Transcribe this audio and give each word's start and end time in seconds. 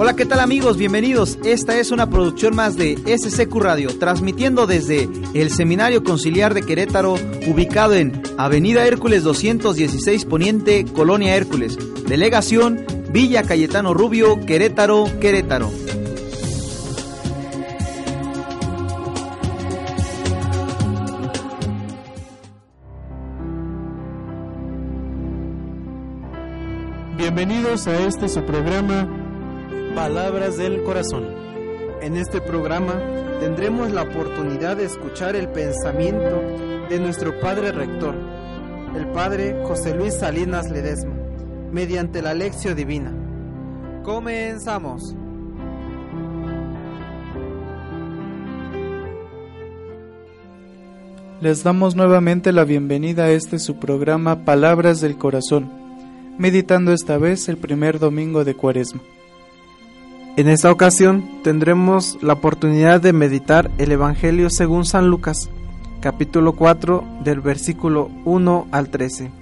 Hola, 0.00 0.14
¿qué 0.14 0.24
tal 0.24 0.38
amigos? 0.38 0.76
Bienvenidos. 0.76 1.40
Esta 1.44 1.76
es 1.80 1.90
una 1.90 2.08
producción 2.08 2.54
más 2.54 2.76
de 2.76 2.96
SCQ 3.04 3.52
Radio, 3.56 3.98
transmitiendo 3.98 4.68
desde 4.68 5.08
el 5.34 5.50
Seminario 5.50 6.04
Conciliar 6.04 6.54
de 6.54 6.62
Querétaro, 6.62 7.14
ubicado 7.48 7.94
en 7.94 8.22
Avenida 8.38 8.86
Hércules 8.86 9.24
216 9.24 10.24
Poniente, 10.24 10.84
Colonia 10.84 11.34
Hércules. 11.34 11.76
Delegación 12.06 12.86
Villa 13.10 13.42
Cayetano 13.42 13.92
Rubio, 13.92 14.38
Querétaro, 14.46 15.06
Querétaro. 15.20 15.72
Bienvenidos 27.78 27.86
a 27.86 28.08
este 28.08 28.28
su 28.28 28.44
programa 28.44 29.08
Palabras 29.94 30.56
del 30.56 30.82
Corazón. 30.82 31.26
En 32.02 32.16
este 32.16 32.40
programa 32.40 32.94
tendremos 33.38 33.92
la 33.92 34.02
oportunidad 34.02 34.76
de 34.76 34.84
escuchar 34.84 35.36
el 35.36 35.48
pensamiento 35.50 36.42
de 36.88 36.98
nuestro 36.98 37.38
Padre 37.38 37.70
Rector, 37.70 38.16
el 38.96 39.06
Padre 39.08 39.62
José 39.64 39.94
Luis 39.94 40.14
Salinas 40.14 40.68
Ledesma, 40.70 41.14
mediante 41.70 42.20
la 42.20 42.34
lección 42.34 42.74
divina. 42.74 43.12
Comenzamos. 44.02 45.14
Les 51.40 51.62
damos 51.62 51.94
nuevamente 51.94 52.52
la 52.52 52.64
bienvenida 52.64 53.24
a 53.24 53.30
este 53.30 53.60
su 53.60 53.76
programa 53.76 54.44
Palabras 54.44 55.00
del 55.00 55.16
Corazón, 55.16 55.77
meditando 56.38 56.92
esta 56.92 57.18
vez 57.18 57.48
el 57.48 57.56
primer 57.56 57.98
domingo 57.98 58.44
de 58.44 58.54
Cuaresma. 58.54 59.00
En 60.36 60.48
esta 60.48 60.70
ocasión 60.70 61.42
tendremos 61.42 62.16
la 62.22 62.34
oportunidad 62.34 63.00
de 63.00 63.12
meditar 63.12 63.72
el 63.76 63.90
Evangelio 63.90 64.48
según 64.48 64.84
San 64.84 65.08
Lucas, 65.08 65.50
capítulo 66.00 66.54
4 66.54 67.04
del 67.24 67.40
versículo 67.40 68.08
1 68.24 68.68
al 68.70 68.88
13. 68.88 69.32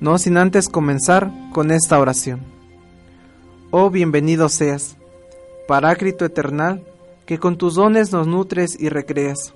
No 0.00 0.16
sin 0.16 0.38
antes 0.38 0.70
comenzar 0.70 1.30
con 1.52 1.70
esta 1.70 2.00
oración. 2.00 2.40
Oh 3.70 3.90
bienvenido 3.90 4.48
seas, 4.48 4.96
Parácrito 5.68 6.24
eternal, 6.24 6.82
que 7.26 7.38
con 7.38 7.56
tus 7.58 7.74
dones 7.74 8.10
nos 8.10 8.26
nutres 8.26 8.78
y 8.78 8.88
recreas. 8.88 9.54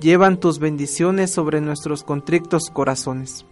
Llevan 0.00 0.38
tus 0.38 0.60
bendiciones 0.60 1.30
sobre 1.32 1.60
nuestros 1.60 2.04
contrictos 2.04 2.70
corazones. 2.72 3.44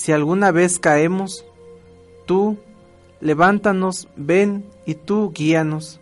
Si 0.00 0.12
alguna 0.12 0.50
vez 0.50 0.78
caemos, 0.78 1.44
tú, 2.24 2.56
levántanos, 3.20 4.08
ven 4.16 4.64
y 4.86 4.94
tú 4.94 5.30
guíanos, 5.30 6.00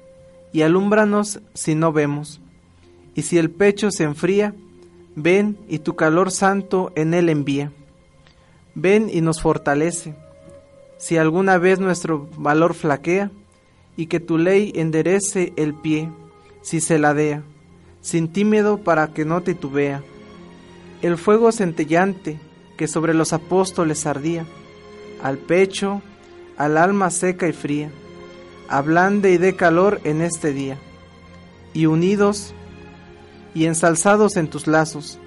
y 0.53 0.62
alúmbranos 0.62 1.41
si 1.53 1.75
no 1.75 1.92
vemos. 1.92 2.41
Y 3.16 3.22
si 3.22 3.38
el 3.38 3.50
pecho 3.50 3.91
se 3.91 4.04
enfría, 4.04 4.54
ven 5.16 5.58
y 5.69 5.81
tu 5.81 5.97
calor 5.97 6.31
santo 6.31 6.92
en 6.94 7.12
él 7.12 7.28
envía. 7.28 7.72
Ven 8.76 9.10
y 9.12 9.20
nos 9.20 9.42
fortalece. 9.42 10.14
Si 10.97 11.16
alguna 11.16 11.58
vez 11.58 11.81
nuestro 11.81 12.28
valor 12.37 12.75
flaquea, 12.75 13.32
y 13.97 14.06
que 14.06 14.20
tu 14.20 14.38
ley 14.38 14.70
enderece 14.76 15.53
el 15.56 15.75
pie, 15.75 16.08
si 16.62 16.81
se 16.81 17.00
ladea, 17.00 17.42
sin 18.00 18.28
tímido 18.28 18.78
para 18.78 19.08
que 19.08 19.25
no 19.25 19.42
titubea. 19.42 20.04
El 21.03 21.19
fuego 21.19 21.50
centellante 21.50 22.38
que 22.78 22.86
sobre 22.86 23.12
los 23.12 23.34
apóstoles 23.34 24.06
ardía, 24.06 24.46
al 25.20 25.36
pecho, 25.36 26.00
al 26.56 26.78
alma 26.78 27.10
seca 27.10 27.48
y 27.48 27.52
fría, 27.52 27.90
ablande 28.68 29.32
y 29.32 29.36
dé 29.36 29.56
calor 29.56 30.00
en 30.04 30.22
este 30.22 30.52
día. 30.52 30.78
Y 31.74 31.86
unidos 31.86 32.54
y 33.52 33.66
ensalzados 33.66 34.36
en 34.36 34.48
tus 34.48 34.68
lazos, 34.68 35.18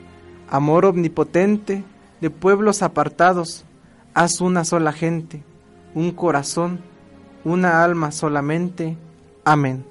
amor 0.49 0.85
omnipotente 0.85 1.83
de 2.21 2.29
pueblos 2.29 2.81
apartados, 2.81 3.65
haz 4.13 4.39
una 4.39 4.63
sola 4.63 4.93
gente, 4.93 5.43
un 5.93 6.11
corazón, 6.11 6.79
una 7.43 7.83
alma 7.83 8.13
solamente. 8.13 8.95
Amén. 9.43 9.83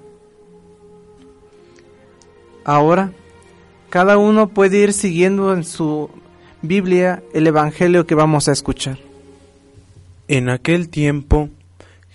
Ahora, 2.65 3.12
cada 3.91 4.16
uno 4.16 4.48
puede 4.48 4.78
ir 4.78 4.94
siguiendo 4.94 5.53
en 5.53 5.65
su 5.65 6.09
Biblia 6.62 7.22
el 7.32 7.47
Evangelio 7.47 8.06
que 8.06 8.15
vamos 8.15 8.48
a 8.48 8.53
escuchar. 8.53 8.98
En 10.28 10.50
aquel 10.50 10.91
tiempo, 10.91 11.48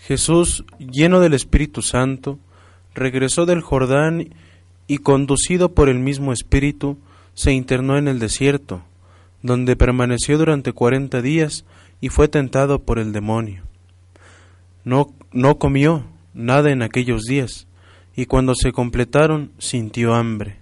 Jesús, 0.05 0.65
lleno 0.77 1.19
del 1.19 1.33
Espíritu 1.33 1.81
Santo, 1.81 2.37
regresó 2.93 3.47
del 3.47 3.61
Jordán 3.61 4.35
y 4.87 4.99
conducido 4.99 5.73
por 5.73 5.89
el 5.89 5.97
mismo 5.97 6.31
Espíritu, 6.31 6.97
se 7.33 7.53
internó 7.53 7.97
en 7.97 8.07
el 8.07 8.19
desierto, 8.19 8.83
donde 9.41 9.75
permaneció 9.75 10.37
durante 10.37 10.73
cuarenta 10.73 11.23
días 11.23 11.65
y 11.99 12.09
fue 12.09 12.27
tentado 12.27 12.83
por 12.83 12.99
el 12.99 13.13
demonio. 13.13 13.63
No, 14.83 15.11
no 15.31 15.57
comió 15.57 16.05
nada 16.35 16.71
en 16.71 16.83
aquellos 16.83 17.23
días, 17.23 17.65
y 18.15 18.27
cuando 18.27 18.53
se 18.53 18.71
completaron 18.71 19.51
sintió 19.57 20.13
hambre. 20.13 20.57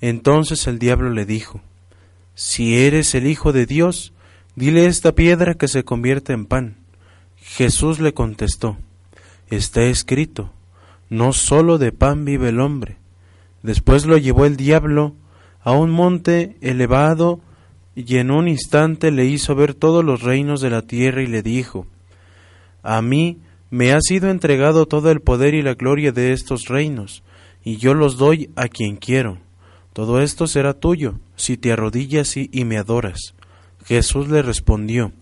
Entonces 0.00 0.66
el 0.68 0.78
diablo 0.78 1.10
le 1.10 1.26
dijo, 1.26 1.60
Si 2.36 2.76
eres 2.76 3.14
el 3.14 3.26
Hijo 3.26 3.54
de 3.54 3.64
Dios, 3.64 4.12
dile 4.56 4.84
esta 4.84 5.14
piedra 5.14 5.54
que 5.54 5.68
se 5.68 5.84
convierta 5.84 6.34
en 6.34 6.44
pan. 6.44 6.76
Jesús 7.38 7.98
le 7.98 8.12
contestó, 8.12 8.76
Está 9.48 9.84
escrito, 9.84 10.52
no 11.08 11.32
sólo 11.32 11.78
de 11.78 11.92
pan 11.92 12.26
vive 12.26 12.50
el 12.50 12.60
hombre. 12.60 12.98
Después 13.62 14.04
lo 14.04 14.18
llevó 14.18 14.44
el 14.44 14.58
diablo 14.58 15.14
a 15.62 15.72
un 15.72 15.90
monte 15.90 16.58
elevado 16.60 17.40
y 17.94 18.18
en 18.18 18.30
un 18.30 18.48
instante 18.48 19.10
le 19.10 19.24
hizo 19.24 19.54
ver 19.54 19.72
todos 19.72 20.04
los 20.04 20.20
reinos 20.20 20.60
de 20.60 20.68
la 20.68 20.82
tierra 20.82 21.22
y 21.22 21.26
le 21.26 21.42
dijo, 21.42 21.86
A 22.82 23.00
mí 23.00 23.38
me 23.70 23.94
ha 23.94 24.00
sido 24.02 24.28
entregado 24.28 24.84
todo 24.84 25.10
el 25.10 25.22
poder 25.22 25.54
y 25.54 25.62
la 25.62 25.72
gloria 25.72 26.12
de 26.12 26.32
estos 26.32 26.68
reinos, 26.68 27.22
y 27.64 27.78
yo 27.78 27.94
los 27.94 28.18
doy 28.18 28.50
a 28.56 28.68
quien 28.68 28.96
quiero. 28.96 29.38
Todo 29.96 30.20
esto 30.20 30.46
será 30.46 30.74
tuyo, 30.74 31.14
si 31.36 31.56
te 31.56 31.72
arrodillas 31.72 32.36
y, 32.36 32.64
me 32.66 32.76
adoras. 32.76 33.32
Jesús 33.86 34.28
le 34.28 34.42
respondió, 34.42 35.12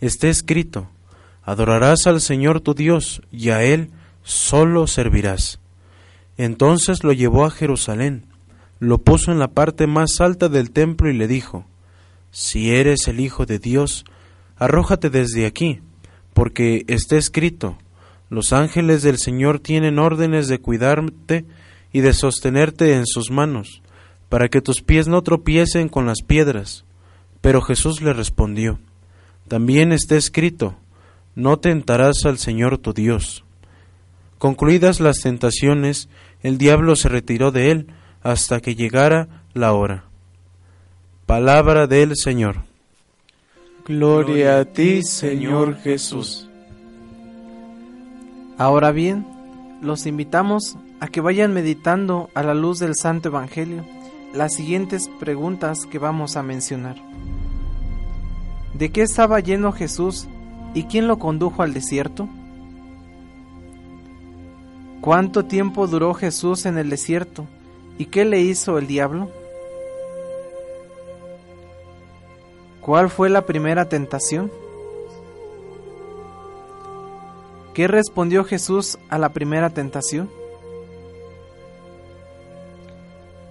Está 0.00 0.26
escrito, 0.26 0.88
Adorarás 1.44 2.08
al 2.08 2.20
Señor 2.20 2.60
tu 2.60 2.74
Dios, 2.74 3.22
y 3.30 3.50
a 3.50 3.62
Él 3.62 3.90
solo 4.24 4.88
servirás. 4.88 5.60
Entonces 6.36 7.04
lo 7.04 7.12
llevó 7.12 7.44
a 7.44 7.52
Jerusalén, 7.52 8.24
lo 8.80 8.98
puso 8.98 9.30
en 9.30 9.38
la 9.38 9.46
parte 9.46 9.86
más 9.86 10.20
alta 10.20 10.48
del 10.48 10.72
templo 10.72 11.08
y 11.08 11.12
le 11.12 11.28
dijo, 11.28 11.64
Si 12.32 12.74
eres 12.74 13.06
el 13.06 13.20
Hijo 13.20 13.46
de 13.46 13.60
Dios, 13.60 14.04
arrójate 14.56 15.08
desde 15.08 15.46
aquí, 15.46 15.82
porque 16.34 16.84
está 16.88 17.16
escrito, 17.16 17.78
los 18.28 18.52
ángeles 18.52 19.02
del 19.04 19.18
Señor 19.18 19.60
tienen 19.60 20.00
órdenes 20.00 20.48
de 20.48 20.58
cuidarte 20.58 21.44
y 21.92 22.00
de 22.00 22.12
sostenerte 22.12 22.94
en 22.94 23.06
sus 23.06 23.30
manos, 23.30 23.82
para 24.28 24.48
que 24.48 24.60
tus 24.60 24.82
pies 24.82 25.08
no 25.08 25.22
tropiecen 25.22 25.88
con 25.88 26.06
las 26.06 26.22
piedras. 26.22 26.84
Pero 27.40 27.60
Jesús 27.62 28.02
le 28.02 28.12
respondió, 28.12 28.78
También 29.48 29.92
está 29.92 30.16
escrito, 30.16 30.76
no 31.34 31.58
tentarás 31.58 32.24
al 32.24 32.38
Señor 32.38 32.78
tu 32.78 32.92
Dios. 32.92 33.44
Concluidas 34.38 35.00
las 35.00 35.20
tentaciones, 35.20 36.08
el 36.42 36.58
diablo 36.58 36.96
se 36.96 37.08
retiró 37.08 37.52
de 37.52 37.70
él 37.70 37.86
hasta 38.22 38.60
que 38.60 38.74
llegara 38.74 39.28
la 39.54 39.72
hora. 39.72 40.04
Palabra 41.26 41.86
del 41.86 42.16
Señor. 42.16 42.64
Gloria 43.86 44.58
a 44.58 44.64
ti, 44.64 45.02
Señor 45.02 45.78
Jesús. 45.78 46.48
Ahora 48.58 48.90
bien, 48.90 49.26
los 49.80 50.06
invitamos 50.06 50.76
a 50.98 51.08
que 51.08 51.20
vayan 51.20 51.52
meditando 51.52 52.30
a 52.34 52.42
la 52.42 52.54
luz 52.54 52.78
del 52.78 52.94
Santo 52.96 53.28
Evangelio 53.28 53.84
las 54.32 54.54
siguientes 54.54 55.08
preguntas 55.20 55.86
que 55.86 55.98
vamos 55.98 56.36
a 56.36 56.42
mencionar. 56.42 56.96
¿De 58.74 58.90
qué 58.90 59.02
estaba 59.02 59.40
lleno 59.40 59.72
Jesús 59.72 60.28
y 60.74 60.84
quién 60.84 61.06
lo 61.06 61.18
condujo 61.18 61.62
al 61.62 61.72
desierto? 61.72 62.28
¿Cuánto 65.00 65.44
tiempo 65.44 65.86
duró 65.86 66.14
Jesús 66.14 66.66
en 66.66 66.78
el 66.78 66.90
desierto 66.90 67.46
y 67.96 68.06
qué 68.06 68.24
le 68.24 68.40
hizo 68.40 68.76
el 68.78 68.86
diablo? 68.86 69.30
¿Cuál 72.80 73.08
fue 73.08 73.30
la 73.30 73.46
primera 73.46 73.88
tentación? 73.88 74.50
¿Qué 77.72 77.88
respondió 77.88 78.44
Jesús 78.44 78.98
a 79.08 79.18
la 79.18 79.30
primera 79.30 79.70
tentación? 79.70 80.30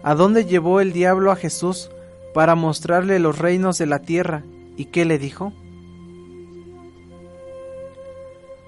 ¿A 0.06 0.14
dónde 0.14 0.46
llevó 0.46 0.82
el 0.82 0.94
diablo 0.94 1.32
a 1.32 1.36
Jesús 1.36 1.90
para 2.32 2.54
mostrarle 2.54 3.18
los 3.18 3.40
reinos 3.40 3.80
de 3.80 3.88
la 3.88 4.04
tierra 4.04 4.44
y 4.78 4.86
qué 4.86 5.04
le 5.04 5.18
dijo? 5.18 5.52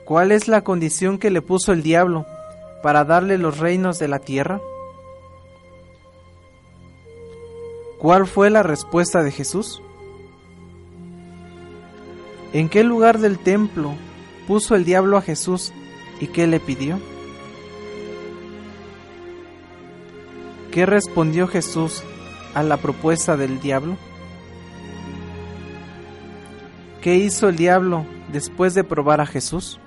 ¿Cuál 0.04 0.32
es 0.32 0.48
la 0.48 0.64
condición 0.64 1.20
que 1.20 1.30
le 1.30 1.44
puso 1.44 1.74
el 1.74 1.84
diablo 1.84 2.26
para 2.82 3.04
darle 3.04 3.38
los 3.38 3.60
reinos 3.60 4.00
de 4.00 4.08
la 4.08 4.18
tierra? 4.18 4.60
¿Cuál 8.00 8.26
fue 8.26 8.50
la 8.50 8.64
respuesta 8.64 9.22
de 9.22 9.30
Jesús? 9.30 9.84
¿En 12.52 12.68
qué 12.68 12.84
lugar 12.84 13.20
del 13.20 13.38
templo 13.38 13.94
puso 14.48 14.74
el 14.74 14.86
diablo 14.86 15.18
a 15.18 15.22
Jesús 15.22 15.72
y 16.20 16.30
qué 16.30 16.48
le 16.48 16.60
pidió? 16.60 17.00
¿Qué 20.78 20.86
respondió 20.86 21.48
Jesús 21.48 22.04
a 22.54 22.62
la 22.62 22.78
propuesta 22.78 23.36
del 23.36 23.60
diablo? 23.60 23.98
¿Qué 27.02 27.16
hizo 27.16 27.50
el 27.50 27.56
diablo 27.56 28.06
después 28.32 28.76
de 28.76 28.84
probar 28.84 29.20
a 29.20 29.26
Jesús? 29.26 29.80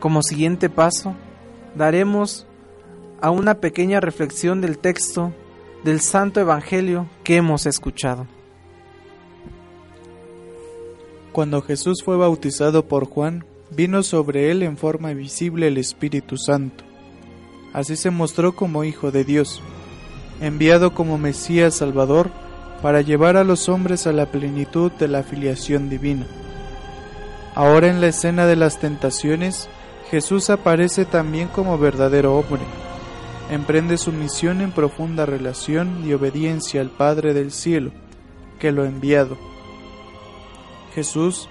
Como 0.00 0.24
siguiente 0.24 0.68
paso, 0.68 1.14
daremos 1.76 2.48
a 3.20 3.30
una 3.30 3.60
pequeña 3.60 4.00
reflexión 4.00 4.60
del 4.60 4.78
texto 4.78 5.32
del 5.84 6.00
Santo 6.00 6.40
Evangelio 6.40 7.06
que 7.22 7.36
hemos 7.36 7.64
escuchado. 7.64 8.26
Cuando 11.30 11.62
Jesús 11.62 12.02
fue 12.04 12.16
bautizado 12.16 12.88
por 12.88 13.06
Juan, 13.06 13.44
vino 13.74 14.02
sobre 14.02 14.50
él 14.50 14.62
en 14.62 14.76
forma 14.76 15.12
visible 15.12 15.68
el 15.68 15.78
Espíritu 15.78 16.36
Santo. 16.36 16.84
Así 17.72 17.96
se 17.96 18.10
mostró 18.10 18.54
como 18.54 18.84
Hijo 18.84 19.10
de 19.10 19.24
Dios, 19.24 19.62
enviado 20.40 20.94
como 20.94 21.18
Mesías 21.18 21.74
Salvador 21.74 22.30
para 22.82 23.00
llevar 23.00 23.36
a 23.36 23.44
los 23.44 23.68
hombres 23.68 24.06
a 24.06 24.12
la 24.12 24.26
plenitud 24.26 24.92
de 24.92 25.08
la 25.08 25.22
filiación 25.22 25.88
divina. 25.88 26.26
Ahora 27.54 27.88
en 27.88 28.00
la 28.00 28.08
escena 28.08 28.46
de 28.46 28.56
las 28.56 28.78
tentaciones, 28.78 29.68
Jesús 30.10 30.50
aparece 30.50 31.04
también 31.04 31.48
como 31.48 31.78
verdadero 31.78 32.36
hombre. 32.36 32.62
Emprende 33.50 33.96
su 33.96 34.12
misión 34.12 34.60
en 34.60 34.72
profunda 34.72 35.26
relación 35.26 36.02
y 36.06 36.12
obediencia 36.12 36.80
al 36.80 36.90
Padre 36.90 37.34
del 37.34 37.52
cielo, 37.52 37.90
que 38.58 38.72
lo 38.72 38.82
ha 38.82 38.86
enviado. 38.86 39.38
Jesús 40.94 41.48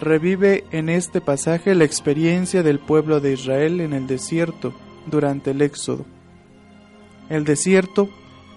revive 0.00 0.64
en 0.70 0.88
este 0.88 1.20
pasaje 1.20 1.74
la 1.74 1.84
experiencia 1.84 2.62
del 2.62 2.78
pueblo 2.78 3.20
de 3.20 3.32
Israel 3.32 3.80
en 3.80 3.92
el 3.92 4.06
desierto 4.06 4.72
durante 5.06 5.50
el 5.50 5.62
Éxodo. 5.62 6.04
El 7.28 7.44
desierto 7.44 8.08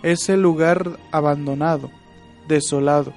es 0.03 0.29
el 0.29 0.41
lugar 0.41 0.99
abandonado, 1.11 1.91
desolado, 2.47 3.13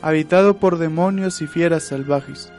habitado 0.00 0.58
por 0.58 0.78
demonios 0.78 1.42
y 1.42 1.46
fieras 1.46 1.84
salvajes. 1.84 2.52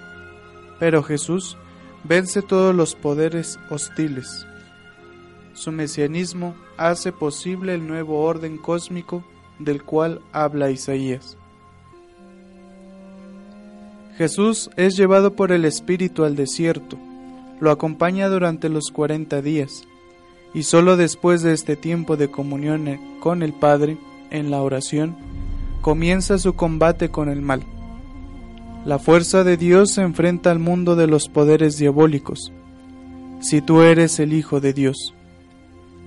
Pero 0.80 1.03
Jesús 1.03 1.57
vence 2.03 2.41
todos 2.41 2.75
los 2.75 2.95
poderes 2.95 3.59
hostiles. 3.69 4.45
Su 5.53 5.71
mesianismo 5.71 6.56
hace 6.77 7.12
posible 7.12 7.75
el 7.75 7.88
nuevo 7.88 8.24
orden 8.24 8.57
cósmico 8.57 9.24
del 9.59 9.83
cual 9.83 10.21
habla 10.31 10.71
Isaías. 10.71 11.38
Jesús 14.18 14.69
es 14.77 14.95
llevado 14.95 15.36
por 15.36 15.51
el 15.51 15.65
Espíritu 15.65 16.24
al 16.24 16.36
desierto, 16.36 16.98
lo 17.60 17.71
acompaña 17.71 18.30
durante 18.30 18.69
los 18.69 18.92
cuarenta 18.92 19.42
días, 19.42 19.83
y 20.54 20.63
solo 20.63 20.98
después 20.98 21.42
de 21.42 21.54
este 21.54 21.75
tiempo 21.75 22.15
de 22.15 22.30
comunión 22.30 23.00
con 23.19 23.42
el 23.42 23.54
Padre, 23.54 23.98
en 24.30 24.51
la 24.51 24.62
oración, 24.62 25.15
comienza 25.81 26.38
su 26.38 26.54
combate 26.54 27.10
con 27.10 27.27
el 27.27 27.42
mal. 27.42 27.63
La 28.86 29.00
fuerza 29.00 29.44
de 29.44 29.57
Dios 29.57 29.92
se 29.92 30.01
enfrenta 30.01 30.51
al 30.51 30.60
mundo 30.60 30.95
de 30.95 31.07
los 31.07 31.27
poderes 31.27 31.77
diabólicos. 31.77 32.51
Si 33.39 33.62
tú 33.62 33.81
eres 33.81 34.19
el 34.19 34.33
Hijo 34.33 34.60
de 34.60 34.74
Dios. 34.74 35.13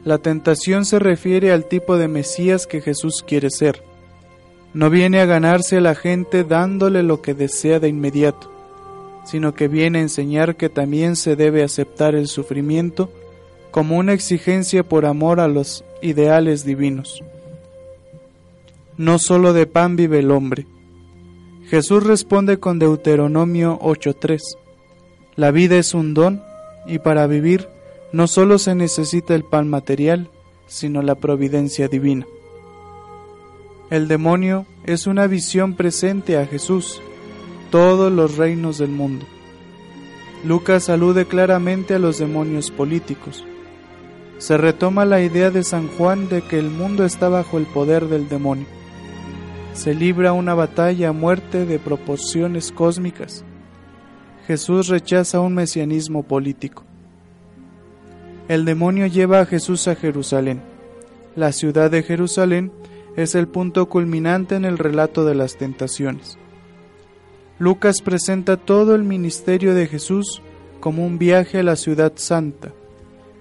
La 0.05 0.19
tentación 0.19 0.85
se 0.85 0.99
refiere 0.99 1.53
al 1.53 1.64
tipo 1.64 1.97
de 1.97 2.06
Mesías 2.06 2.67
que 2.67 2.81
Jesús 2.81 3.25
quiere 3.26 3.50
ser 3.50 3.82
no 4.76 4.90
viene 4.90 5.20
a 5.20 5.25
ganarse 5.25 5.78
a 5.78 5.81
la 5.81 5.94
gente 5.94 6.44
dándole 6.44 7.02
lo 7.02 7.23
que 7.23 7.32
desea 7.32 7.81
de 7.81 7.88
inmediato, 7.88 8.52
sino 9.25 9.55
que 9.55 9.69
viene 9.69 10.00
a 10.00 10.02
enseñar 10.02 10.56
que 10.56 10.69
también 10.69 11.17
se 11.17 11.34
debe 11.34 11.62
aceptar 11.62 12.14
el 12.14 12.28
sufrimiento 12.28 13.11
como 13.70 13.96
una 13.96 14.12
exigencia 14.12 14.82
por 14.82 15.06
amor 15.06 15.40
a 15.40 15.49
los 15.49 15.82
ideales 16.02 16.67
divinos. 16.67 17.25
No 18.99 19.19
solo 19.19 19.55
de 19.55 19.67
pan 19.67 19.96
vive 19.96 20.19
el 20.19 20.31
hombre. 20.31 20.67
Jesús 21.70 22.05
responde 22.05 22.58
con 22.58 22.79
Deuteronomio 22.79 23.79
8.3. 23.81 24.58
La 25.37 25.52
vida 25.52 25.79
es 25.79 25.94
un 25.94 26.12
don 26.12 26.43
y 26.87 26.99
para 26.99 27.26
vivir 27.26 27.67
no 28.12 28.26
solo 28.26 28.58
se 28.58 28.75
necesita 28.75 29.34
el 29.34 29.44
pan 29.44 29.69
material, 29.70 30.29
sino 30.67 31.00
la 31.00 31.14
providencia 31.14 31.88
divina. 31.88 32.26
El 33.88 34.09
demonio 34.09 34.67
es 34.85 35.06
una 35.06 35.29
visión 35.29 35.75
presente 35.75 36.37
a 36.38 36.44
Jesús, 36.44 37.00
todos 37.71 38.11
los 38.11 38.37
reinos 38.37 38.79
del 38.79 38.91
mundo. 38.91 39.25
Lucas 40.44 40.88
alude 40.88 41.27
claramente 41.27 41.94
a 41.94 42.00
los 42.00 42.19
demonios 42.19 42.73
políticos. 42.73 43.44
Se 44.38 44.59
retoma 44.59 45.05
la 45.05 45.21
idea 45.23 45.53
de 45.53 45.63
San 45.63 45.87
Juan 45.87 46.29
de 46.29 46.43
que 46.43 46.58
el 46.58 46.69
mundo 46.69 47.05
está 47.05 47.29
bajo 47.29 47.58
el 47.58 47.67
poder 47.67 48.08
del 48.08 48.29
demonio. 48.29 48.67
Se 49.72 49.94
libra 49.94 50.32
una 50.32 50.55
batalla 50.55 51.10
a 51.10 51.13
muerte 51.13 51.65
de 51.65 51.79
proporciones 51.79 52.72
cósmicas. 52.72 53.44
Jesús 54.49 54.89
rechaza 54.89 55.39
un 55.39 55.55
mesianismo 55.55 56.25
político. 56.25 56.82
El 58.49 58.65
demonio 58.65 59.06
lleva 59.06 59.41
a 59.41 59.46
Jesús 59.46 59.87
a 59.87 59.94
Jerusalén. 59.94 60.60
La 61.37 61.53
ciudad 61.53 61.89
de 61.89 62.03
Jerusalén 62.03 62.72
es 63.17 63.35
el 63.35 63.49
punto 63.49 63.87
culminante 63.89 64.56
en 64.56 64.65
el 64.67 64.77
relato 64.77 65.25
de 65.25 65.35
las 65.35 65.56
tentaciones. 65.56 66.39
Lucas 67.58 68.03
presenta 68.03 68.58
todo 68.58 68.94
el 68.94 69.03
ministerio 69.03 69.75
de 69.75 69.87
Jesús 69.87 70.43
como 70.81 71.06
un 71.06 71.19
viaje 71.19 71.58
a 71.58 71.63
la 71.63 71.77
ciudad 71.77 72.13
santa, 72.17 72.73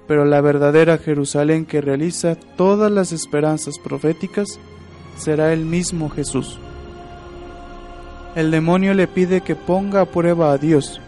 pero 0.08 0.24
la 0.24 0.39
verdadera 0.39 0.98
Jerusalén 0.98 1.65
que 1.65 1.82
realiza 1.82 2.36
todas 2.36 2.89
las 2.89 3.12
esperanzas 3.12 3.77
proféticas 3.77 4.60
será 5.17 5.51
el 5.51 5.65
mismo 5.65 6.10
Jesús. 6.10 6.58
El 8.36 8.51
demonio 8.51 8.94
le 8.94 9.08
pide 9.08 9.41
que 9.41 9.55
ponga 9.55 10.01
a 10.01 10.05
prueba 10.05 10.53
a 10.53 10.58
Dios. 10.58 11.01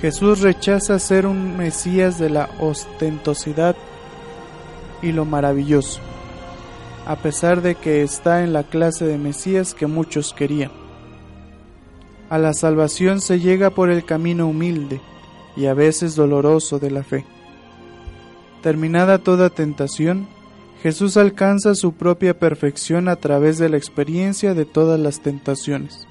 Jesús 0.00 0.40
rechaza 0.40 0.98
ser 0.98 1.26
un 1.26 1.56
Mesías 1.56 2.18
de 2.18 2.30
la 2.30 2.48
ostentosidad 2.60 3.76
y 5.02 5.12
lo 5.12 5.24
maravilloso 5.24 6.00
a 7.08 7.16
pesar 7.16 7.62
de 7.62 7.74
que 7.74 8.02
está 8.02 8.44
en 8.44 8.52
la 8.52 8.64
clase 8.64 9.06
de 9.06 9.16
Mesías 9.16 9.72
que 9.72 9.86
muchos 9.86 10.34
querían. 10.34 10.70
A 12.28 12.36
la 12.36 12.52
salvación 12.52 13.22
se 13.22 13.40
llega 13.40 13.70
por 13.70 13.88
el 13.88 14.04
camino 14.04 14.46
humilde 14.46 15.00
y 15.56 15.64
a 15.64 15.72
veces 15.72 16.16
doloroso 16.16 16.78
de 16.78 16.90
la 16.90 17.02
fe. 17.02 17.24
Terminada 18.62 19.16
toda 19.16 19.48
tentación, 19.48 20.28
Jesús 20.82 21.16
alcanza 21.16 21.74
su 21.74 21.94
propia 21.94 22.38
perfección 22.38 23.08
a 23.08 23.16
través 23.16 23.56
de 23.56 23.70
la 23.70 23.78
experiencia 23.78 24.52
de 24.52 24.66
todas 24.66 25.00
las 25.00 25.22
tentaciones. 25.22 26.06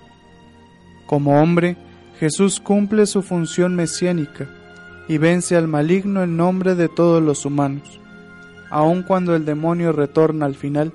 Como 1.06 1.40
hombre, 1.40 1.78
Jesús 2.20 2.60
cumple 2.60 3.06
su 3.06 3.22
función 3.22 3.76
mesiánica 3.76 4.50
y 5.08 5.20
vence 5.20 5.56
al 5.56 5.68
maligno 5.68 6.24
en 6.24 6.38
nombre 6.38 6.74
de 6.74 6.90
todos 6.90 7.22
los 7.22 7.46
humanos 7.46 8.00
aun 8.70 9.04
cuando 9.04 9.36
el 9.36 9.46
demonio 9.46 9.92
retorna 9.92 10.46
al 10.46 10.56
final. 10.56 10.92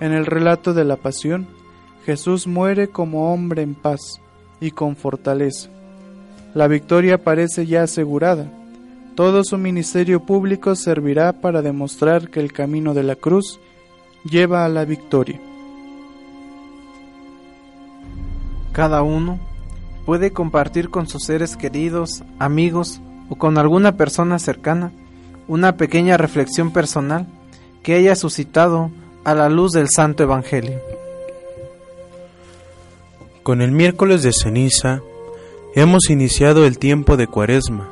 En 0.00 0.12
el 0.12 0.26
relato 0.26 0.74
de 0.74 0.84
la 0.84 0.96
pasión, 0.96 1.46
Jesús 2.04 2.46
muere 2.46 2.88
como 2.88 3.32
hombre 3.32 3.62
en 3.62 3.74
paz 3.74 4.20
y 4.60 4.70
con 4.70 4.96
fortaleza. 4.96 5.68
La 6.54 6.66
victoria 6.66 7.22
parece 7.22 7.66
ya 7.66 7.82
asegurada. 7.82 8.50
Todo 9.14 9.44
su 9.44 9.58
ministerio 9.58 10.24
público 10.24 10.74
servirá 10.74 11.32
para 11.32 11.62
demostrar 11.62 12.30
que 12.30 12.40
el 12.40 12.52
camino 12.52 12.94
de 12.94 13.02
la 13.02 13.16
cruz 13.16 13.60
lleva 14.24 14.64
a 14.64 14.68
la 14.68 14.84
victoria. 14.84 15.40
Cada 18.72 19.02
uno 19.02 19.38
puede 20.06 20.30
compartir 20.30 20.90
con 20.90 21.06
sus 21.06 21.24
seres 21.24 21.56
queridos, 21.56 22.22
amigos 22.38 23.00
o 23.28 23.36
con 23.36 23.58
alguna 23.58 23.96
persona 23.96 24.38
cercana 24.38 24.92
una 25.50 25.76
pequeña 25.76 26.16
reflexión 26.16 26.72
personal 26.72 27.26
que 27.82 27.94
haya 27.94 28.14
suscitado 28.14 28.92
a 29.24 29.34
la 29.34 29.48
luz 29.48 29.72
del 29.72 29.88
Santo 29.88 30.22
Evangelio. 30.22 30.78
Con 33.42 33.60
el 33.60 33.72
miércoles 33.72 34.22
de 34.22 34.30
ceniza 34.32 35.00
hemos 35.74 36.08
iniciado 36.08 36.64
el 36.64 36.78
tiempo 36.78 37.16
de 37.16 37.26
cuaresma. 37.26 37.90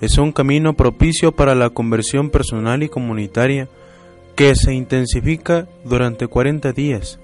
Es 0.00 0.18
un 0.18 0.30
camino 0.30 0.74
propicio 0.74 1.32
para 1.32 1.56
la 1.56 1.70
conversión 1.70 2.30
personal 2.30 2.84
y 2.84 2.88
comunitaria 2.88 3.68
que 4.36 4.54
se 4.54 4.72
intensifica 4.72 5.66
durante 5.84 6.28
40 6.28 6.72
días. 6.74 7.18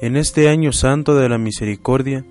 En 0.00 0.16
este 0.16 0.48
año 0.48 0.72
santo 0.72 1.14
de 1.14 1.28
la 1.28 1.36
misericordia, 1.36 2.24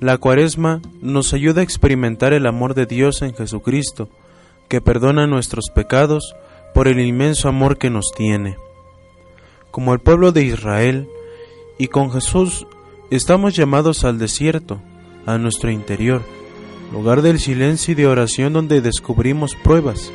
la 0.00 0.18
cuaresma 0.18 0.82
nos 1.00 1.32
ayuda 1.34 1.60
a 1.60 1.64
experimentar 1.64 2.32
el 2.32 2.48
amor 2.48 2.74
de 2.74 2.86
Dios 2.86 3.22
en 3.22 3.32
Jesucristo, 3.32 4.08
que 4.68 4.80
perdona 4.80 5.26
nuestros 5.26 5.70
pecados 5.74 6.34
por 6.74 6.88
el 6.88 7.00
inmenso 7.00 7.48
amor 7.48 7.78
que 7.78 7.90
nos 7.90 8.12
tiene. 8.16 8.56
Como 9.70 9.92
el 9.92 10.00
pueblo 10.00 10.32
de 10.32 10.42
Israel, 10.42 11.08
y 11.78 11.88
con 11.88 12.12
Jesús 12.12 12.66
estamos 13.10 13.54
llamados 13.54 14.04
al 14.04 14.18
desierto, 14.18 14.80
a 15.26 15.38
nuestro 15.38 15.70
interior, 15.70 16.22
lugar 16.92 17.22
del 17.22 17.40
silencio 17.40 17.92
y 17.92 17.94
de 17.94 18.06
oración 18.06 18.52
donde 18.52 18.80
descubrimos 18.80 19.54
pruebas 19.54 20.12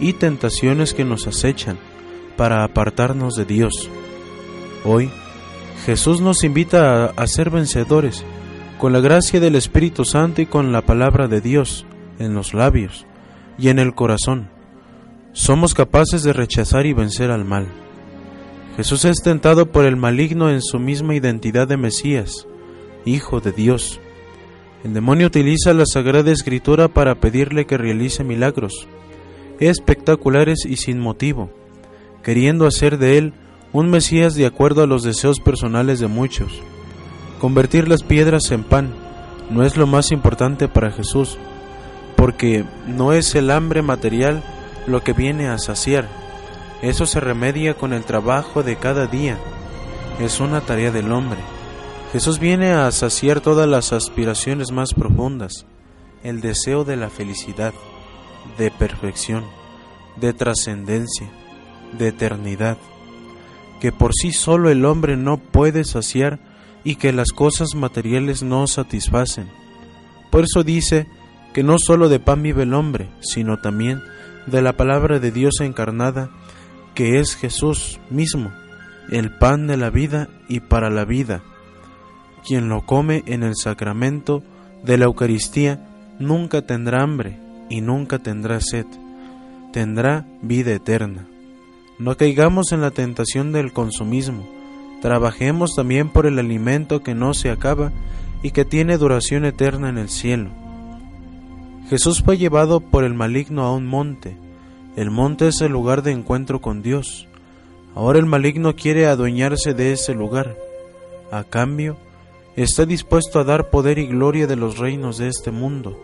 y 0.00 0.14
tentaciones 0.14 0.94
que 0.94 1.04
nos 1.04 1.26
acechan 1.26 1.78
para 2.36 2.64
apartarnos 2.64 3.34
de 3.34 3.44
Dios. 3.44 3.90
Hoy, 4.84 5.10
Jesús 5.84 6.20
nos 6.20 6.42
invita 6.44 7.06
a, 7.06 7.26
ser 7.26 7.50
vencedores 7.50 8.24
con 8.78 8.92
la 8.92 9.00
gracia 9.00 9.40
del 9.40 9.56
Espíritu 9.56 10.04
Santo 10.04 10.42
y 10.42 10.46
con 10.46 10.72
la 10.72 10.82
palabra 10.82 11.28
de 11.28 11.40
Dios 11.40 11.86
en 12.18 12.34
los 12.34 12.54
labios 12.54 13.06
y 13.58 13.68
en 13.68 13.78
el 13.78 13.94
corazón. 13.94 14.48
Somos 15.32 15.74
capaces 15.74 16.22
de 16.22 16.32
rechazar 16.32 16.86
y 16.86 16.92
vencer 16.92 17.30
al 17.30 17.44
mal. 17.44 17.66
Jesús 18.76 19.04
es 19.04 19.22
tentado 19.22 19.72
por 19.72 19.84
el 19.84 19.96
maligno 19.96 20.50
en 20.50 20.62
su 20.62 20.78
misma 20.78 21.14
identidad 21.14 21.68
de 21.68 21.76
Mesías, 21.76 22.46
Hijo 23.04 23.40
de 23.40 23.52
Dios. 23.52 24.00
El 24.84 24.94
demonio 24.94 25.28
utiliza 25.28 25.72
la 25.72 25.86
Sagrada 25.86 26.30
Escritura 26.30 26.88
para 26.88 27.14
pedirle 27.16 27.66
que 27.66 27.78
realice 27.78 28.24
milagros 28.24 28.86
espectaculares 29.60 30.64
y 30.66 30.76
sin 30.76 31.00
motivo, 31.00 31.50
queriendo 32.22 32.66
hacer 32.66 32.98
de 32.98 33.18
él 33.18 33.32
un 33.72 33.90
Mesías 33.90 34.34
de 34.34 34.46
acuerdo 34.46 34.82
a 34.82 34.86
los 34.86 35.02
deseos 35.02 35.40
personales 35.40 36.00
de 36.00 36.08
muchos. 36.08 36.60
Convertir 37.40 37.88
las 37.88 38.02
piedras 38.02 38.50
en 38.50 38.64
pan 38.64 38.94
no 39.50 39.64
es 39.64 39.76
lo 39.76 39.86
más 39.86 40.12
importante 40.12 40.68
para 40.68 40.90
Jesús, 40.90 41.38
porque 42.16 42.64
no 42.86 43.12
es 43.12 43.34
el 43.34 43.50
hambre 43.50 43.82
material 43.82 44.42
lo 44.86 45.02
que 45.02 45.12
viene 45.12 45.48
a 45.48 45.58
saciar. 45.58 46.08
Eso 46.82 47.06
se 47.06 47.20
remedia 47.20 47.74
con 47.74 47.92
el 47.92 48.04
trabajo 48.04 48.62
de 48.62 48.76
cada 48.76 49.06
día. 49.06 49.38
Es 50.20 50.40
una 50.40 50.60
tarea 50.60 50.90
del 50.90 51.12
hombre. 51.12 51.38
Jesús 52.12 52.38
viene 52.38 52.72
a 52.72 52.90
saciar 52.90 53.40
todas 53.40 53.68
las 53.68 53.92
aspiraciones 53.92 54.70
más 54.70 54.94
profundas, 54.94 55.66
el 56.22 56.40
deseo 56.40 56.84
de 56.84 56.96
la 56.96 57.10
felicidad, 57.10 57.74
de 58.56 58.70
perfección, 58.70 59.44
de 60.16 60.32
trascendencia, 60.32 61.30
de 61.98 62.08
eternidad, 62.08 62.78
que 63.80 63.92
por 63.92 64.12
sí 64.14 64.32
solo 64.32 64.70
el 64.70 64.84
hombre 64.84 65.16
no 65.16 65.38
puede 65.38 65.84
saciar 65.84 66.38
y 66.84 66.96
que 66.96 67.12
las 67.12 67.32
cosas 67.32 67.74
materiales 67.74 68.42
no 68.42 68.66
satisfacen. 68.66 69.50
Por 70.30 70.44
eso 70.44 70.62
dice 70.62 71.06
que 71.56 71.62
no 71.62 71.78
solo 71.78 72.10
de 72.10 72.20
pan 72.20 72.42
vive 72.42 72.64
el 72.64 72.74
hombre, 72.74 73.08
sino 73.20 73.56
también 73.56 74.02
de 74.44 74.60
la 74.60 74.74
palabra 74.74 75.20
de 75.20 75.30
Dios 75.30 75.62
encarnada, 75.62 76.28
que 76.94 77.18
es 77.18 77.34
Jesús 77.34 77.98
mismo, 78.10 78.52
el 79.08 79.30
pan 79.30 79.66
de 79.66 79.78
la 79.78 79.88
vida 79.88 80.28
y 80.50 80.60
para 80.60 80.90
la 80.90 81.06
vida. 81.06 81.40
Quien 82.46 82.68
lo 82.68 82.84
come 82.84 83.22
en 83.24 83.42
el 83.42 83.54
sacramento 83.56 84.42
de 84.84 84.98
la 84.98 85.06
Eucaristía 85.06 85.80
nunca 86.18 86.60
tendrá 86.60 87.02
hambre 87.02 87.40
y 87.70 87.80
nunca 87.80 88.18
tendrá 88.18 88.60
sed, 88.60 88.84
tendrá 89.72 90.26
vida 90.42 90.72
eterna. 90.74 91.26
No 91.98 92.18
caigamos 92.18 92.70
en 92.72 92.82
la 92.82 92.90
tentación 92.90 93.52
del 93.52 93.72
consumismo, 93.72 94.46
Trabajemos 95.00 95.74
también 95.74 96.10
por 96.10 96.26
el 96.26 96.38
alimento 96.38 97.02
que 97.02 97.14
no 97.14 97.32
se 97.32 97.48
acaba 97.48 97.92
y 98.42 98.50
que 98.50 98.66
tiene 98.66 98.98
duración 98.98 99.46
eterna 99.46 99.88
en 99.88 99.96
el 99.96 100.10
cielo. 100.10 100.65
Jesús 101.88 102.22
fue 102.22 102.38
llevado 102.38 102.80
por 102.80 103.04
el 103.04 103.14
maligno 103.14 103.64
a 103.64 103.72
un 103.72 103.86
monte. 103.86 104.36
El 104.96 105.10
monte 105.10 105.48
es 105.48 105.60
el 105.60 105.72
lugar 105.72 106.02
de 106.02 106.12
encuentro 106.12 106.60
con 106.60 106.82
Dios. 106.82 107.28
Ahora 107.94 108.18
el 108.18 108.26
maligno 108.26 108.74
quiere 108.74 109.06
adueñarse 109.06 109.74
de 109.74 109.92
ese 109.92 110.14
lugar. 110.14 110.56
A 111.30 111.44
cambio, 111.44 111.96
está 112.56 112.86
dispuesto 112.86 113.38
a 113.38 113.44
dar 113.44 113.70
poder 113.70 113.98
y 113.98 114.06
gloria 114.06 114.46
de 114.46 114.56
los 114.56 114.78
reinos 114.78 115.18
de 115.18 115.28
este 115.28 115.50
mundo. 115.50 115.98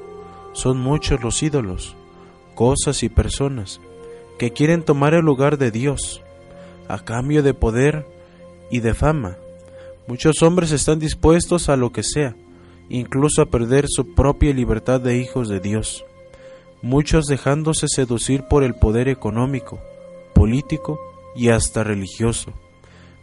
Son 0.52 0.78
muchos 0.78 1.22
los 1.22 1.42
ídolos, 1.42 1.96
cosas 2.54 3.02
y 3.02 3.08
personas 3.08 3.80
que 4.38 4.52
quieren 4.52 4.82
tomar 4.82 5.14
el 5.14 5.24
lugar 5.24 5.58
de 5.58 5.70
Dios. 5.70 6.22
A 6.88 6.98
cambio 6.98 7.42
de 7.42 7.54
poder, 7.54 8.06
y 8.72 8.80
de 8.80 8.94
fama. 8.94 9.36
Muchos 10.08 10.42
hombres 10.42 10.72
están 10.72 10.98
dispuestos 10.98 11.68
a 11.68 11.76
lo 11.76 11.92
que 11.92 12.02
sea, 12.02 12.34
incluso 12.88 13.42
a 13.42 13.46
perder 13.46 13.86
su 13.88 14.14
propia 14.14 14.52
libertad 14.52 15.00
de 15.00 15.18
hijos 15.18 15.48
de 15.48 15.60
Dios. 15.60 16.04
Muchos 16.82 17.26
dejándose 17.26 17.86
seducir 17.88 18.44
por 18.48 18.64
el 18.64 18.74
poder 18.74 19.08
económico, 19.08 19.80
político 20.34 20.98
y 21.36 21.48
hasta 21.48 21.84
religioso. 21.84 22.52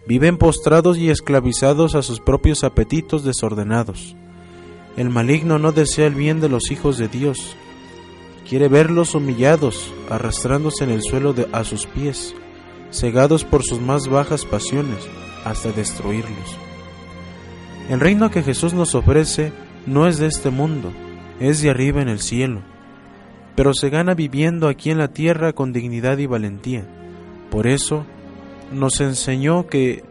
Viven 0.07 0.37
postrados 0.37 0.97
y 0.97 1.09
esclavizados 1.09 1.93
a 1.95 2.01
sus 2.01 2.19
propios 2.19 2.63
apetitos 2.63 3.23
desordenados. 3.23 4.15
El 4.97 5.09
maligno 5.09 5.59
no 5.59 5.71
desea 5.71 6.07
el 6.07 6.15
bien 6.15 6.39
de 6.41 6.49
los 6.49 6.71
hijos 6.71 6.97
de 6.97 7.07
Dios. 7.07 7.55
Quiere 8.47 8.67
verlos 8.67 9.13
humillados, 9.13 9.93
arrastrándose 10.09 10.83
en 10.83 10.89
el 10.89 11.03
suelo 11.03 11.33
de, 11.33 11.47
a 11.51 11.63
sus 11.63 11.85
pies, 11.85 12.33
cegados 12.91 13.43
por 13.43 13.63
sus 13.63 13.79
más 13.79 14.07
bajas 14.07 14.45
pasiones, 14.45 15.07
hasta 15.45 15.71
destruirlos. 15.71 16.68
El 17.89 17.99
reino 17.99 18.29
que 18.29 18.43
Jesús 18.43 18.75
nos 18.75 18.93
ofrece 18.93 19.51
no 19.87 20.07
es 20.07 20.19
de 20.19 20.27
este 20.27 20.51
mundo, 20.51 20.93
es 21.39 21.63
de 21.63 21.71
arriba 21.71 22.03
en 22.03 22.07
el 22.07 22.19
cielo, 22.19 22.61
pero 23.55 23.73
se 23.73 23.89
gana 23.89 24.13
viviendo 24.13 24.67
aquí 24.67 24.91
en 24.91 24.99
la 24.99 25.07
tierra 25.07 25.53
con 25.53 25.73
dignidad 25.73 26.19
y 26.19 26.27
valentía. 26.27 26.85
Por 27.49 27.65
eso 27.65 28.05
nos 28.71 29.01
enseñó 29.01 29.65
que 29.65 30.03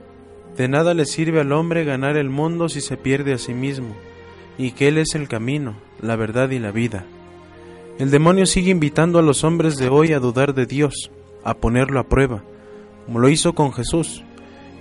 de 0.56 0.66
nada 0.66 0.92
le 0.92 1.04
sirve 1.04 1.40
al 1.40 1.52
hombre 1.52 1.84
ganar 1.84 2.16
el 2.16 2.30
mundo 2.30 2.68
si 2.68 2.80
se 2.80 2.96
pierde 2.96 3.32
a 3.32 3.38
sí 3.38 3.54
mismo, 3.54 3.94
y 4.58 4.72
que 4.72 4.88
Él 4.88 4.98
es 4.98 5.14
el 5.14 5.28
camino, 5.28 5.76
la 6.02 6.16
verdad 6.16 6.50
y 6.50 6.58
la 6.58 6.72
vida. 6.72 7.04
El 8.00 8.10
demonio 8.10 8.46
sigue 8.46 8.72
invitando 8.72 9.20
a 9.20 9.22
los 9.22 9.44
hombres 9.44 9.76
de 9.76 9.88
hoy 9.88 10.12
a 10.12 10.18
dudar 10.18 10.52
de 10.52 10.66
Dios, 10.66 11.12
a 11.44 11.54
ponerlo 11.54 12.00
a 12.00 12.08
prueba, 12.08 12.42
como 13.06 13.20
lo 13.20 13.28
hizo 13.28 13.52
con 13.52 13.72
Jesús. 13.72 14.24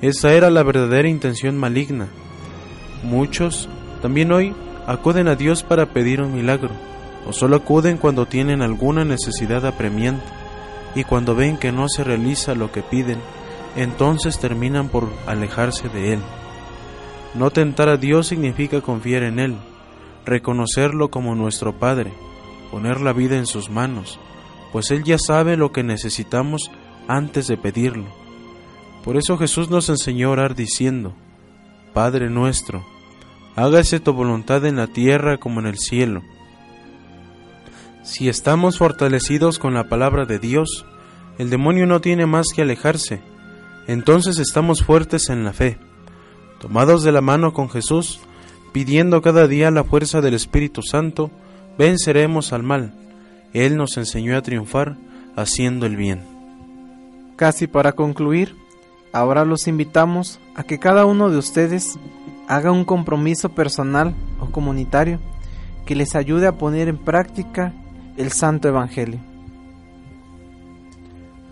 Esa 0.02 0.34
era 0.34 0.50
la 0.50 0.64
verdadera 0.64 1.08
intención 1.08 1.58
maligna. 1.58 2.08
Muchos 3.04 3.70
también 4.02 4.32
hoy 4.32 4.54
acuden 4.86 5.28
a 5.28 5.36
Dios 5.36 5.64
para 5.64 5.88
pedir 5.88 6.22
un 6.22 6.34
milagro, 6.34 6.72
o 7.28 7.34
solo 7.34 7.58
acuden 7.58 7.98
cuando 7.98 8.26
tienen 8.26 8.62
alguna 8.62 9.06
necesidad 9.06 9.66
apremiante, 9.66 10.26
y 10.96 11.04
cuando 11.04 11.36
ven 11.36 11.58
que 11.58 11.72
no 11.72 11.90
se 11.90 12.04
realiza 12.04 12.56
lo 12.56 12.72
que 12.72 12.82
piden, 12.82 13.20
entonces 13.76 14.40
terminan 14.40 14.90
por 14.90 15.10
alejarse 15.26 15.90
de 15.90 16.14
Él. 16.14 16.20
No 17.36 17.52
tentar 17.52 17.90
a 17.90 17.98
Dios 17.98 18.28
significa 18.28 18.82
confiar 18.82 19.24
en 19.24 19.40
Él, 19.40 19.58
reconocerlo 20.26 21.10
como 21.10 21.36
nuestro 21.36 21.74
Padre, 21.74 22.12
poner 22.72 23.02
la 23.02 23.14
vida 23.14 23.38
en 23.38 23.46
sus 23.46 23.70
manos, 23.70 24.20
pues 24.72 24.92
Él 24.92 25.04
ya 25.04 25.18
sabe 25.18 25.58
lo 25.58 25.72
que 25.72 25.84
necesitamos 25.84 26.72
antes 27.08 27.48
de 27.48 27.58
pedirlo 27.58 28.06
por 29.08 29.16
eso 29.16 29.38
Jesús 29.38 29.70
nos 29.70 29.88
enseñó 29.88 30.28
a 30.28 30.32
orar 30.32 30.54
diciendo, 30.54 31.14
Padre 31.98 32.30
nuestro, 32.30 32.86
hágase 33.56 34.00
tu 34.00 34.14
voluntad 34.14 34.64
en 34.68 34.76
la 34.76 34.86
tierra 34.86 35.40
como 35.40 35.62
en 35.62 35.66
el 35.66 35.80
cielo. 35.80 36.22
Si 38.04 38.30
estamos 38.30 38.78
fortalecidos 38.78 39.58
con 39.58 39.74
la 39.74 39.90
palabra 39.90 40.26
de 40.26 40.38
Dios, 40.38 40.86
el 41.40 41.50
demonio 41.50 41.88
no 41.88 42.00
tiene 42.00 42.28
más 42.28 42.50
que 42.56 42.62
alejarse. 42.62 43.20
Entonces 43.88 44.38
estamos 44.38 44.84
fuertes 44.84 45.30
en 45.30 45.44
la 45.44 45.54
fe, 45.54 45.80
tomados 46.62 47.02
de 47.02 47.12
la 47.12 47.22
mano 47.22 47.52
con 47.52 47.68
Jesús, 47.68 48.20
pidiendo 48.74 49.24
cada 49.24 49.48
día 49.48 49.72
la 49.72 49.84
fuerza 49.84 50.22
del 50.22 50.36
Espíritu 50.36 50.84
Santo, 50.84 51.32
venceremos 51.80 52.54
al 52.54 52.62
mal 52.62 52.94
Él 53.54 53.76
nos 53.76 53.98
enseñó 53.98 54.38
a 54.38 54.44
triunfar 54.44 54.98
haciendo 55.36 55.88
el 55.88 55.96
bien. 55.96 56.22
Casi 57.38 57.66
para 57.66 57.94
concluir, 57.94 58.56
ahora 59.12 59.46
los 59.46 59.68
invitamos 59.68 60.40
a 60.56 60.64
que 60.64 60.80
cada 60.80 61.06
uno 61.06 61.30
de 61.30 61.38
ustedes 61.38 61.98
haga 62.48 62.72
un 62.72 62.86
compromiso 62.86 63.50
personal 63.50 64.16
o 64.40 64.48
comunitario 64.48 65.20
que 65.86 65.96
les 65.96 66.16
ayude 66.16 66.48
a 66.48 66.58
poner 66.58 66.88
en 66.88 66.98
práctica 66.98 67.74
el 68.18 68.32
Santo 68.32 68.68
Evangelio. 68.68 69.20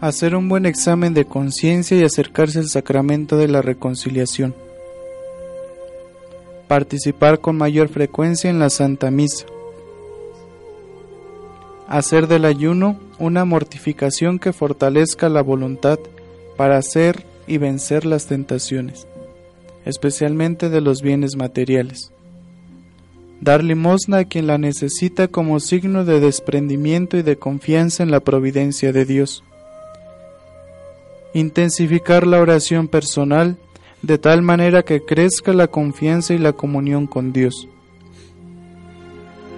Hacer 0.01 0.35
un 0.35 0.49
buen 0.49 0.65
examen 0.65 1.13
de 1.13 1.25
conciencia 1.25 1.97
y 1.97 2.03
acercarse 2.03 2.59
al 2.59 2.67
sacramento 2.67 3.37
de 3.37 3.47
la 3.47 3.61
reconciliación. 3.61 4.53
Participar 6.67 7.39
con 7.39 7.57
mayor 7.57 7.89
frecuencia 7.89 8.49
en 8.49 8.59
la 8.59 8.69
Santa 8.69 9.09
Misa. 9.09 9.45
Hacer 11.87 12.27
del 12.27 12.45
ayuno 12.45 12.99
una 13.19 13.45
mortificación 13.45 14.39
que 14.39 14.51
fortalezca 14.51 15.29
la 15.29 15.41
voluntad 15.41 15.99
para 16.57 16.77
hacer 16.77 17.25
y 17.47 17.57
vencer 17.57 18.05
las 18.05 18.27
tentaciones, 18.27 19.07
especialmente 19.85 20.69
de 20.69 20.81
los 20.81 21.01
bienes 21.01 21.35
materiales. 21.35 22.11
Dar 23.41 23.63
limosna 23.63 24.19
a 24.19 24.25
quien 24.25 24.47
la 24.47 24.57
necesita 24.57 25.27
como 25.27 25.59
signo 25.59 26.05
de 26.05 26.19
desprendimiento 26.19 27.17
y 27.17 27.21
de 27.21 27.37
confianza 27.37 28.01
en 28.01 28.11
la 28.11 28.21
providencia 28.21 28.91
de 28.91 29.05
Dios. 29.05 29.43
Intensificar 31.33 32.25
la 32.25 32.39
oración 32.39 32.87
personal 32.87 33.57
de 34.01 34.17
tal 34.17 34.41
manera 34.41 34.83
que 34.83 35.03
crezca 35.03 35.51
la 35.53 35.67
confianza 35.67 36.33
y 36.33 36.37
la 36.37 36.53
comunión 36.53 37.07
con 37.07 37.33
Dios. 37.33 37.67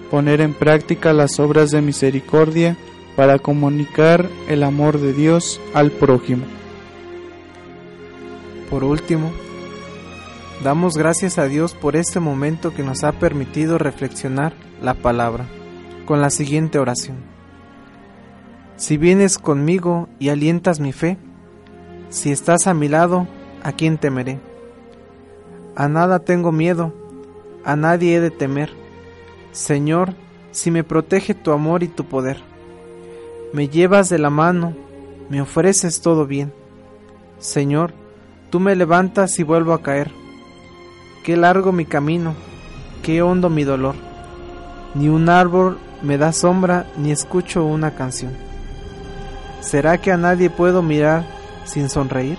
Poner 0.09 0.41
en 0.41 0.53
práctica 0.53 1.13
las 1.13 1.39
obras 1.39 1.69
de 1.71 1.81
misericordia 1.81 2.77
para 3.15 3.39
comunicar 3.39 4.27
el 4.47 4.63
amor 4.63 4.99
de 4.99 5.13
Dios 5.13 5.59
al 5.73 5.91
prójimo. 5.91 6.56
Por 8.69 8.83
último, 8.83 9.31
damos 10.63 10.97
gracias 10.97 11.37
a 11.37 11.47
Dios 11.47 11.73
por 11.73 11.95
este 11.95 12.19
momento 12.19 12.73
que 12.73 12.83
nos 12.83 13.03
ha 13.05 13.13
permitido 13.13 13.77
reflexionar 13.77 14.53
la 14.81 14.93
palabra 14.93 15.45
con 16.05 16.21
la 16.21 16.29
siguiente 16.29 16.77
oración. 16.77 17.17
Si 18.75 18.97
vienes 18.97 19.37
conmigo 19.37 20.09
y 20.19 20.29
alientas 20.29 20.79
mi 20.79 20.91
fe, 20.91 21.17
si 22.09 22.31
estás 22.31 22.67
a 22.67 22.73
mi 22.73 22.89
lado, 22.89 23.27
¿a 23.63 23.71
quién 23.71 23.97
temeré? 23.97 24.39
A 25.75 25.87
nada 25.87 26.19
tengo 26.19 26.51
miedo, 26.51 26.93
a 27.63 27.75
nadie 27.75 28.15
he 28.15 28.19
de 28.19 28.31
temer. 28.31 28.71
Señor, 29.51 30.13
si 30.51 30.71
me 30.71 30.83
protege 30.83 31.33
tu 31.33 31.51
amor 31.51 31.83
y 31.83 31.87
tu 31.87 32.05
poder, 32.05 32.41
me 33.53 33.69
llevas 33.69 34.09
de 34.09 34.19
la 34.19 34.29
mano, 34.29 34.75
me 35.29 35.41
ofreces 35.41 36.01
todo 36.01 36.27
bien. 36.27 36.53
Señor, 37.39 37.93
tú 38.49 38.59
me 38.59 38.75
levantas 38.75 39.39
y 39.39 39.43
vuelvo 39.43 39.73
a 39.73 39.81
caer. 39.81 40.11
Qué 41.23 41.35
largo 41.37 41.71
mi 41.71 41.85
camino, 41.85 42.33
qué 43.03 43.21
hondo 43.21 43.49
mi 43.49 43.63
dolor. 43.63 43.95
Ni 44.95 45.09
un 45.09 45.29
árbol 45.29 45.77
me 46.01 46.17
da 46.17 46.31
sombra, 46.31 46.85
ni 46.97 47.11
escucho 47.11 47.65
una 47.65 47.95
canción. 47.95 48.33
¿Será 49.61 49.97
que 49.97 50.11
a 50.11 50.17
nadie 50.17 50.49
puedo 50.49 50.81
mirar 50.81 51.25
sin 51.65 51.89
sonreír? 51.89 52.37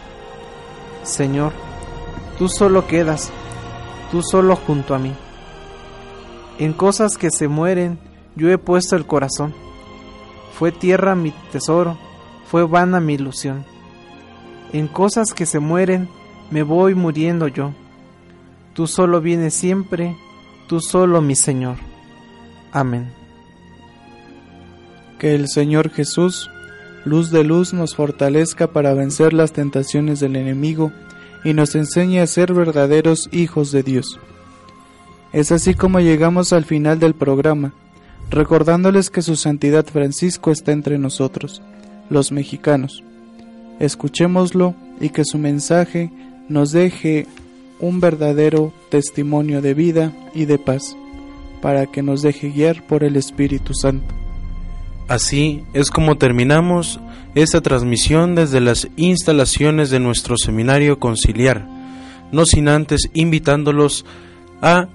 Señor, 1.03 1.53
tú 2.39 2.49
solo 2.49 2.87
quedas, 2.87 3.31
tú 4.11 4.23
solo 4.23 4.57
junto 4.57 4.95
a 4.95 4.99
mí. 4.99 5.13
En 6.59 6.73
cosas 6.73 7.17
que 7.17 7.31
se 7.31 7.49
mueren 7.49 7.99
yo 8.35 8.51
he 8.51 8.59
puesto 8.59 8.97
el 8.97 9.07
corazón. 9.07 9.53
Fue 10.59 10.73
tierra 10.73 11.15
mi 11.15 11.33
tesoro, 11.53 11.99
fue 12.47 12.65
vana 12.65 13.01
mi 13.01 13.15
ilusión. 13.15 13.65
En 14.73 14.87
cosas 14.87 15.33
que 15.33 15.47
se 15.47 15.61
mueren 15.61 16.09
me 16.51 16.63
voy 16.63 16.95
muriendo 16.95 17.49
yo. 17.49 17.73
Tú 18.75 18.87
solo 18.87 19.21
vienes 19.21 19.55
siempre, 19.55 20.17
tú 20.67 20.81
solo 20.81 21.21
mi 21.21 21.35
Señor. 21.35 21.77
Amén. 22.73 23.11
Que 25.19 25.35
el 25.35 25.49
Señor 25.49 25.91
Jesús, 25.91 26.51
luz 27.05 27.31
de 27.31 27.45
luz, 27.45 27.73
nos 27.73 27.97
fortalezca 27.97 28.69
para 28.69 28.95
vencer 28.95 29.33
las 29.33 29.53
tentaciones 29.53 30.21
del 30.21 30.37
enemigo 30.37 30.93
y 31.45 31.55
nos 31.55 31.75
enseñe 31.75 32.21
a 32.21 32.27
ser 32.27 32.53
verdaderos 32.53 33.29
hijos 33.33 33.73
de 33.73 33.83
Dios. 33.83 34.21
Es 35.33 35.53
así 35.53 35.75
como 35.75 36.01
llegamos 36.01 36.53
al 36.53 36.65
final 36.65 36.99
del 36.99 37.15
programa, 37.15 37.73
recordándoles 38.31 39.11
que 39.11 39.23
su 39.23 39.37
Santidad 39.37 39.87
Francisco 39.87 40.51
está 40.51 40.73
entre 40.73 40.99
nosotros, 40.99 41.63
los 42.11 42.33
mexicanos. 42.33 43.03
Escuchémoslo 43.81 44.75
y 45.01 45.11
que 45.11 45.25
su 45.25 45.39
mensaje 45.39 46.11
nos 46.49 46.73
deje 46.73 47.27
un 47.81 48.01
verdadero 48.01 48.73
testimonio 48.89 49.63
de 49.63 49.75
vida 49.75 50.13
y 50.35 50.47
de 50.47 50.59
paz, 50.59 50.97
para 51.63 51.87
que 51.87 52.03
nos 52.03 52.23
deje 52.23 52.51
guiar 52.51 52.87
por 52.87 53.05
el 53.05 53.17
Espíritu 53.17 53.75
Santo. 53.75 54.15
Así 55.09 55.65
es 55.73 55.91
como 55.91 56.17
terminamos 56.17 57.01
esta 57.35 57.61
transmisión 57.61 58.35
desde 58.35 58.61
las 58.61 58.89
instalaciones 58.97 59.91
de 59.91 60.01
nuestro 60.01 60.37
seminario 60.37 60.99
conciliar, 60.99 61.67
no 62.31 62.45
sin 62.45 62.69
antes 62.69 63.09
invitándolos 63.15 64.05
a 64.61 64.89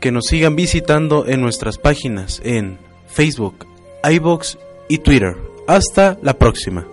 que 0.00 0.10
nos 0.10 0.26
sigan 0.26 0.56
visitando 0.56 1.26
en 1.26 1.40
nuestras 1.40 1.78
páginas 1.78 2.40
en 2.42 2.78
Facebook, 3.06 3.66
iBox 4.10 4.58
y 4.88 4.98
Twitter. 4.98 5.36
Hasta 5.68 6.18
la 6.22 6.34
próxima. 6.34 6.86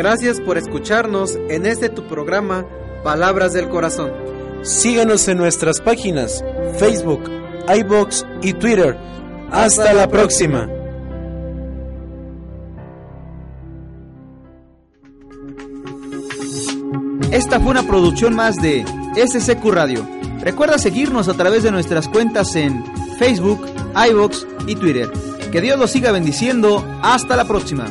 Gracias 0.00 0.40
por 0.40 0.56
escucharnos 0.56 1.38
en 1.50 1.66
este 1.66 1.90
tu 1.90 2.08
programa 2.08 2.64
Palabras 3.04 3.52
del 3.52 3.68
Corazón. 3.68 4.10
Síganos 4.62 5.28
en 5.28 5.36
nuestras 5.36 5.82
páginas 5.82 6.42
Facebook, 6.78 7.30
iBox 7.68 8.24
y 8.40 8.54
Twitter. 8.54 8.96
Hasta, 9.50 9.92
la 9.92 10.08
próxima. 10.08 10.70
Esta 17.30 17.60
fue 17.60 17.70
una 17.70 17.82
producción 17.82 18.34
más 18.34 18.56
de 18.56 18.86
SCQ 19.16 19.62
Radio. 19.70 20.08
Recuerda 20.40 20.78
seguirnos 20.78 21.28
a 21.28 21.34
través 21.34 21.62
de 21.62 21.72
nuestras 21.72 22.08
cuentas 22.08 22.56
en 22.56 22.82
Facebook, 23.18 23.66
iBox 24.08 24.46
y 24.66 24.76
Twitter. 24.76 25.12
Que 25.52 25.60
Dios 25.60 25.78
los 25.78 25.90
siga 25.90 26.10
bendiciendo. 26.10 26.82
Hasta 27.02 27.36
la 27.36 27.44
próxima. 27.44 27.86